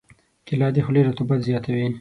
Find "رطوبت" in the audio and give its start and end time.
1.09-1.39